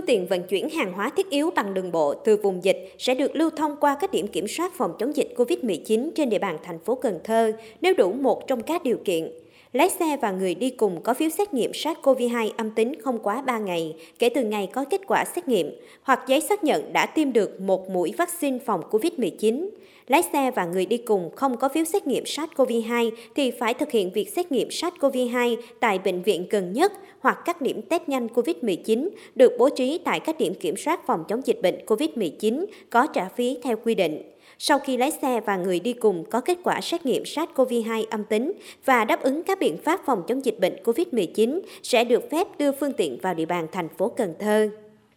phương 0.00 0.06
tiện 0.06 0.26
vận 0.26 0.42
chuyển 0.42 0.68
hàng 0.68 0.92
hóa 0.92 1.10
thiết 1.16 1.30
yếu 1.30 1.50
bằng 1.50 1.74
đường 1.74 1.92
bộ 1.92 2.14
từ 2.14 2.36
vùng 2.36 2.64
dịch 2.64 2.94
sẽ 2.98 3.14
được 3.14 3.36
lưu 3.36 3.50
thông 3.50 3.76
qua 3.80 3.96
các 4.00 4.10
điểm 4.10 4.26
kiểm 4.26 4.48
soát 4.48 4.72
phòng 4.76 4.92
chống 4.98 5.16
dịch 5.16 5.34
COVID-19 5.36 6.10
trên 6.14 6.30
địa 6.30 6.38
bàn 6.38 6.58
thành 6.62 6.78
phố 6.78 6.94
Cần 6.94 7.20
Thơ 7.24 7.52
nếu 7.80 7.94
đủ 7.94 8.12
một 8.12 8.46
trong 8.46 8.62
các 8.62 8.82
điều 8.82 8.96
kiện. 9.04 9.30
Lái 9.72 9.90
xe 9.90 10.16
và 10.22 10.30
người 10.30 10.54
đi 10.54 10.70
cùng 10.70 11.02
có 11.02 11.14
phiếu 11.14 11.28
xét 11.28 11.54
nghiệm 11.54 11.70
SARS-CoV-2 11.70 12.50
âm 12.56 12.70
tính 12.70 13.00
không 13.00 13.18
quá 13.18 13.42
3 13.42 13.58
ngày 13.58 13.94
kể 14.18 14.28
từ 14.28 14.44
ngày 14.44 14.68
có 14.72 14.84
kết 14.84 15.00
quả 15.06 15.24
xét 15.24 15.48
nghiệm, 15.48 15.70
hoặc 16.02 16.20
giấy 16.26 16.40
xác 16.40 16.64
nhận 16.64 16.92
đã 16.92 17.06
tiêm 17.06 17.32
được 17.32 17.60
một 17.60 17.90
mũi 17.90 18.12
vaccine 18.18 18.58
phòng 18.58 18.82
COVID-19. 18.90 19.68
Lái 20.06 20.22
xe 20.32 20.50
và 20.50 20.64
người 20.64 20.86
đi 20.86 20.96
cùng 20.96 21.30
không 21.36 21.56
có 21.56 21.68
phiếu 21.68 21.84
xét 21.84 22.06
nghiệm 22.06 22.24
SARS-CoV-2 22.24 23.10
thì 23.34 23.50
phải 23.50 23.74
thực 23.74 23.90
hiện 23.90 24.12
việc 24.12 24.28
xét 24.28 24.52
nghiệm 24.52 24.68
SARS-CoV-2 24.68 25.56
tại 25.80 25.98
bệnh 25.98 26.22
viện 26.22 26.46
gần 26.50 26.72
nhất 26.72 26.92
hoặc 27.20 27.38
các 27.44 27.60
điểm 27.60 27.82
test 27.82 28.02
nhanh 28.06 28.26
COVID-19 28.26 29.08
được 29.34 29.52
bố 29.58 29.68
trí 29.68 29.98
tại 30.04 30.20
các 30.20 30.38
điểm 30.38 30.54
kiểm 30.54 30.76
soát 30.76 31.06
phòng 31.06 31.24
chống 31.28 31.40
dịch 31.44 31.62
bệnh 31.62 31.84
COVID-19 31.86 32.66
có 32.90 33.06
trả 33.06 33.28
phí 33.28 33.58
theo 33.62 33.76
quy 33.84 33.94
định 33.94 34.22
sau 34.62 34.78
khi 34.78 34.96
lái 34.96 35.10
xe 35.22 35.40
và 35.40 35.56
người 35.56 35.80
đi 35.80 35.92
cùng 35.92 36.24
có 36.30 36.40
kết 36.40 36.58
quả 36.64 36.80
xét 36.80 37.06
nghiệm 37.06 37.22
SARS-CoV-2 37.22 38.04
âm 38.10 38.24
tính 38.24 38.52
và 38.84 39.04
đáp 39.04 39.22
ứng 39.22 39.42
các 39.42 39.58
biện 39.58 39.76
pháp 39.84 40.00
phòng 40.06 40.22
chống 40.28 40.44
dịch 40.44 40.60
bệnh 40.60 40.76
COVID-19 40.84 41.60
sẽ 41.82 42.04
được 42.04 42.30
phép 42.30 42.46
đưa 42.58 42.72
phương 42.72 42.92
tiện 42.92 43.18
vào 43.22 43.34
địa 43.34 43.46
bàn 43.46 43.66
thành 43.72 43.88
phố 43.88 44.08
Cần 44.08 44.34
Thơ. 44.38 44.70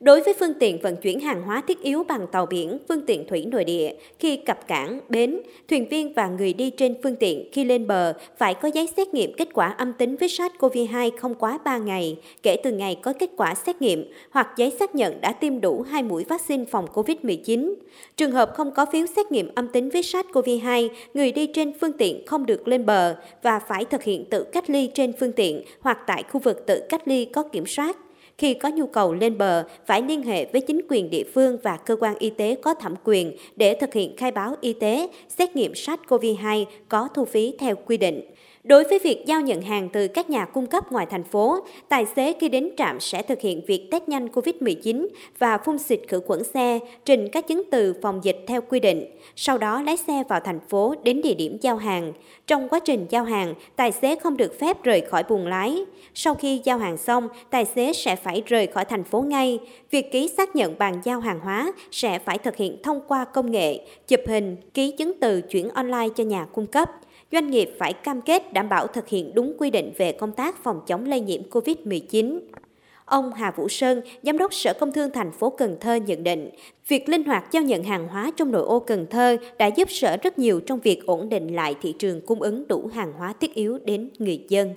Đối 0.03 0.21
với 0.21 0.33
phương 0.39 0.53
tiện 0.59 0.79
vận 0.81 0.95
chuyển 0.95 1.19
hàng 1.19 1.41
hóa 1.43 1.61
thiết 1.67 1.81
yếu 1.81 2.03
bằng 2.03 2.27
tàu 2.31 2.45
biển, 2.45 2.77
phương 2.87 3.05
tiện 3.05 3.27
thủy 3.27 3.45
nội 3.45 3.63
địa, 3.63 3.93
khi 4.19 4.37
cập 4.37 4.67
cảng, 4.67 4.99
bến, 5.09 5.39
thuyền 5.69 5.89
viên 5.89 6.13
và 6.13 6.27
người 6.27 6.53
đi 6.53 6.69
trên 6.69 6.95
phương 7.03 7.15
tiện 7.15 7.49
khi 7.51 7.63
lên 7.63 7.87
bờ 7.87 8.13
phải 8.37 8.53
có 8.53 8.69
giấy 8.73 8.89
xét 8.97 9.13
nghiệm 9.13 9.33
kết 9.33 9.47
quả 9.53 9.69
âm 9.69 9.93
tính 9.93 10.15
với 10.15 10.29
SARS-CoV-2 10.29 11.11
không 11.17 11.35
quá 11.35 11.59
3 11.65 11.77
ngày 11.77 12.17
kể 12.43 12.55
từ 12.63 12.71
ngày 12.71 12.95
có 13.01 13.13
kết 13.19 13.29
quả 13.37 13.55
xét 13.55 13.81
nghiệm 13.81 14.11
hoặc 14.31 14.47
giấy 14.57 14.71
xác 14.79 14.95
nhận 14.95 15.21
đã 15.21 15.31
tiêm 15.31 15.61
đủ 15.61 15.81
hai 15.81 16.03
mũi 16.03 16.23
vaccine 16.23 16.65
phòng 16.65 16.87
COVID-19. 16.93 17.73
Trường 18.17 18.31
hợp 18.31 18.51
không 18.55 18.71
có 18.71 18.85
phiếu 18.85 19.05
xét 19.15 19.31
nghiệm 19.31 19.51
âm 19.55 19.67
tính 19.67 19.89
với 19.89 20.01
SARS-CoV-2, 20.01 20.89
người 21.13 21.31
đi 21.31 21.47
trên 21.47 21.73
phương 21.81 21.93
tiện 21.93 22.25
không 22.25 22.45
được 22.45 22.67
lên 22.67 22.85
bờ 22.85 23.15
và 23.43 23.59
phải 23.59 23.85
thực 23.85 24.03
hiện 24.03 24.25
tự 24.25 24.43
cách 24.43 24.69
ly 24.69 24.89
trên 24.93 25.13
phương 25.19 25.31
tiện 25.31 25.63
hoặc 25.79 25.97
tại 26.07 26.23
khu 26.23 26.39
vực 26.39 26.65
tự 26.65 26.81
cách 26.89 27.07
ly 27.07 27.25
có 27.25 27.43
kiểm 27.43 27.65
soát. 27.65 27.97
Khi 28.37 28.53
có 28.53 28.69
nhu 28.69 28.87
cầu 28.87 29.13
lên 29.13 29.37
bờ, 29.37 29.63
phải 29.85 30.01
liên 30.01 30.23
hệ 30.23 30.45
với 30.45 30.61
chính 30.61 30.81
quyền 30.89 31.09
địa 31.09 31.23
phương 31.33 31.57
và 31.63 31.77
cơ 31.77 31.95
quan 31.95 32.15
y 32.19 32.29
tế 32.29 32.55
có 32.55 32.73
thẩm 32.73 32.95
quyền 33.03 33.37
để 33.55 33.73
thực 33.73 33.93
hiện 33.93 34.15
khai 34.17 34.31
báo 34.31 34.55
y 34.61 34.73
tế, 34.73 35.07
xét 35.29 35.55
nghiệm 35.55 35.71
SARS-CoV-2 35.71 36.65
có 36.89 37.07
thu 37.13 37.25
phí 37.25 37.55
theo 37.59 37.75
quy 37.85 37.97
định. 37.97 38.21
Đối 38.63 38.83
với 38.83 38.99
việc 38.99 39.23
giao 39.25 39.41
nhận 39.41 39.61
hàng 39.61 39.89
từ 39.89 40.07
các 40.07 40.29
nhà 40.29 40.45
cung 40.45 40.67
cấp 40.67 40.91
ngoài 40.91 41.05
thành 41.09 41.23
phố, 41.23 41.59
tài 41.89 42.05
xế 42.15 42.33
khi 42.39 42.49
đến 42.49 42.69
trạm 42.77 42.99
sẽ 42.99 43.21
thực 43.21 43.41
hiện 43.41 43.61
việc 43.67 43.87
test 43.91 44.07
nhanh 44.07 44.27
COVID-19 44.27 45.07
và 45.39 45.57
phun 45.57 45.77
xịt 45.77 45.99
khử 46.07 46.21
khuẩn 46.27 46.43
xe, 46.43 46.79
trình 47.05 47.29
các 47.31 47.47
chứng 47.47 47.63
từ 47.71 47.95
phòng 48.01 48.23
dịch 48.23 48.43
theo 48.47 48.61
quy 48.61 48.79
định. 48.79 49.05
Sau 49.35 49.57
đó 49.57 49.81
lái 49.81 49.97
xe 49.97 50.23
vào 50.29 50.39
thành 50.39 50.59
phố 50.69 50.95
đến 51.03 51.21
địa 51.21 51.33
điểm 51.33 51.57
giao 51.61 51.77
hàng. 51.77 52.13
Trong 52.47 52.69
quá 52.69 52.79
trình 52.79 53.05
giao 53.09 53.23
hàng, 53.23 53.53
tài 53.75 53.91
xế 53.91 54.15
không 54.15 54.37
được 54.37 54.59
phép 54.59 54.83
rời 54.83 55.01
khỏi 55.01 55.23
buồng 55.29 55.47
lái. 55.47 55.85
Sau 56.13 56.35
khi 56.35 56.61
giao 56.63 56.77
hàng 56.77 56.97
xong, 56.97 57.27
tài 57.49 57.65
xế 57.65 57.93
sẽ 57.93 58.15
phải 58.15 58.43
rời 58.45 58.67
khỏi 58.67 58.85
thành 58.85 59.03
phố 59.03 59.21
ngay. 59.21 59.59
Việc 59.91 60.11
ký 60.11 60.27
xác 60.27 60.55
nhận 60.55 60.77
bàn 60.77 61.01
giao 61.03 61.19
hàng 61.19 61.39
hóa 61.39 61.71
sẽ 61.91 62.19
phải 62.19 62.37
thực 62.37 62.55
hiện 62.55 62.77
thông 62.83 63.01
qua 63.07 63.25
công 63.25 63.51
nghệ, 63.51 63.79
chụp 64.07 64.19
hình, 64.27 64.57
ký 64.73 64.91
chứng 64.91 65.13
từ 65.19 65.41
chuyển 65.41 65.69
online 65.69 66.09
cho 66.15 66.23
nhà 66.23 66.45
cung 66.53 66.67
cấp 66.67 66.89
doanh 67.33 67.47
nghiệp 67.47 67.69
phải 67.79 67.93
cam 67.93 68.21
kết 68.21 68.53
đảm 68.53 68.69
bảo 68.69 68.87
thực 68.87 69.07
hiện 69.07 69.31
đúng 69.35 69.55
quy 69.59 69.71
định 69.71 69.91
về 69.97 70.11
công 70.19 70.31
tác 70.31 70.55
phòng 70.55 70.81
chống 70.87 71.05
lây 71.05 71.19
nhiễm 71.19 71.41
COVID-19. 71.41 72.39
Ông 73.05 73.33
Hà 73.33 73.51
Vũ 73.51 73.67
Sơn, 73.67 74.01
Giám 74.21 74.37
đốc 74.37 74.53
Sở 74.53 74.73
Công 74.79 74.91
Thương 74.91 75.11
thành 75.13 75.31
phố 75.31 75.49
Cần 75.49 75.77
Thơ 75.81 75.95
nhận 75.95 76.23
định, 76.23 76.49
việc 76.87 77.09
linh 77.09 77.23
hoạt 77.23 77.43
giao 77.51 77.63
nhận 77.63 77.83
hàng 77.83 78.07
hóa 78.07 78.31
trong 78.37 78.51
nội 78.51 78.63
ô 78.67 78.79
Cần 78.79 79.05
Thơ 79.09 79.37
đã 79.59 79.67
giúp 79.67 79.87
Sở 79.91 80.17
rất 80.23 80.39
nhiều 80.39 80.61
trong 80.65 80.79
việc 80.79 80.99
ổn 81.05 81.29
định 81.29 81.55
lại 81.55 81.75
thị 81.81 81.95
trường 81.99 82.21
cung 82.27 82.41
ứng 82.41 82.67
đủ 82.67 82.89
hàng 82.93 83.13
hóa 83.13 83.33
thiết 83.41 83.53
yếu 83.53 83.79
đến 83.85 84.09
người 84.19 84.45
dân. 84.49 84.69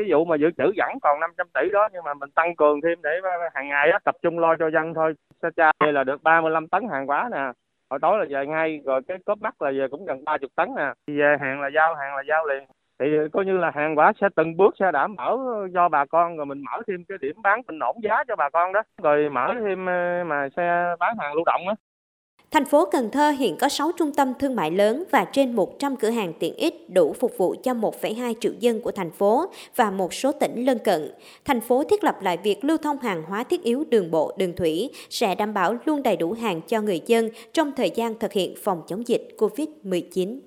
Ví 0.00 0.06
dụ 0.10 0.24
mà 0.24 0.36
dự 0.36 0.46
trữ 0.58 0.64
vẫn 0.76 0.98
còn 1.02 1.20
500 1.20 1.46
tỷ 1.54 1.60
đó 1.72 1.88
nhưng 1.92 2.04
mà 2.04 2.14
mình 2.14 2.30
tăng 2.30 2.56
cường 2.56 2.80
thêm 2.80 2.98
để 3.02 3.10
hàng 3.54 3.68
ngày 3.68 3.88
đó, 3.92 3.98
tập 4.04 4.16
trung 4.22 4.38
lo 4.38 4.56
cho 4.58 4.70
dân 4.70 4.94
thôi. 4.94 5.14
Sa 5.42 5.48
cha 5.56 5.72
là 5.92 6.04
được 6.04 6.22
35 6.22 6.68
tấn 6.68 6.82
hàng 6.90 7.06
hóa 7.06 7.28
nè, 7.32 7.52
hồi 7.90 7.98
tối 8.02 8.18
là 8.18 8.24
về 8.30 8.46
ngay, 8.46 8.80
rồi 8.84 9.00
cái 9.08 9.18
cốp 9.26 9.38
mắt 9.42 9.62
là 9.62 9.70
về 9.70 9.86
cũng 9.90 10.06
gần 10.06 10.24
ba 10.24 10.38
chục 10.38 10.50
tấn 10.56 10.68
nè 10.76 10.92
thì 11.06 11.18
về 11.18 11.36
hàng 11.40 11.60
là 11.60 11.68
giao, 11.74 11.94
hàng 11.94 12.16
là 12.16 12.22
giao 12.28 12.46
liền. 12.46 12.64
Thì 12.98 13.06
coi 13.32 13.44
như 13.44 13.56
là 13.56 13.70
hàng 13.74 13.96
hóa 13.96 14.12
sẽ 14.20 14.28
từng 14.36 14.56
bước 14.56 14.74
sẽ 14.80 14.92
đảm 14.92 15.16
bảo 15.16 15.66
cho 15.74 15.88
bà 15.88 16.04
con, 16.04 16.36
rồi 16.36 16.46
mình 16.46 16.62
mở 16.62 16.82
thêm 16.86 17.04
cái 17.08 17.18
điểm 17.20 17.36
bán 17.42 17.60
bình 17.68 17.78
ổn 17.78 17.96
giá 18.02 18.24
cho 18.28 18.36
bà 18.36 18.50
con 18.50 18.72
đó. 18.72 18.82
Rồi 19.02 19.28
mở 19.30 19.54
thêm 19.60 19.86
ờ, 19.86 20.24
mà 20.26 20.48
xe 20.56 20.94
bán 20.98 21.16
hàng 21.18 21.34
lưu 21.34 21.44
động 21.44 21.68
á. 21.68 21.74
Thành 22.54 22.64
phố 22.64 22.84
Cần 22.84 23.10
Thơ 23.10 23.30
hiện 23.30 23.56
có 23.56 23.68
6 23.68 23.92
trung 23.92 24.12
tâm 24.12 24.32
thương 24.38 24.56
mại 24.56 24.70
lớn 24.70 25.04
và 25.10 25.24
trên 25.32 25.56
100 25.56 25.96
cửa 25.96 26.10
hàng 26.10 26.32
tiện 26.38 26.54
ích 26.54 26.90
đủ 26.90 27.12
phục 27.20 27.32
vụ 27.38 27.54
cho 27.62 27.74
1,2 27.74 28.34
triệu 28.40 28.52
dân 28.60 28.80
của 28.80 28.92
thành 28.92 29.10
phố 29.10 29.46
và 29.76 29.90
một 29.90 30.14
số 30.14 30.32
tỉnh 30.32 30.64
lân 30.64 30.78
cận. 30.78 31.10
Thành 31.44 31.60
phố 31.60 31.84
thiết 31.84 32.04
lập 32.04 32.22
lại 32.22 32.38
việc 32.42 32.64
lưu 32.64 32.76
thông 32.76 32.98
hàng 32.98 33.22
hóa 33.22 33.44
thiết 33.44 33.62
yếu 33.62 33.84
đường 33.84 34.10
bộ, 34.10 34.32
đường 34.38 34.56
thủy 34.56 34.90
sẽ 35.10 35.34
đảm 35.34 35.54
bảo 35.54 35.76
luôn 35.84 36.02
đầy 36.02 36.16
đủ 36.16 36.32
hàng 36.32 36.60
cho 36.68 36.80
người 36.80 37.00
dân 37.06 37.28
trong 37.52 37.72
thời 37.76 37.90
gian 37.90 38.18
thực 38.18 38.32
hiện 38.32 38.54
phòng 38.62 38.82
chống 38.88 39.08
dịch 39.08 39.28
COVID-19. 39.38 40.38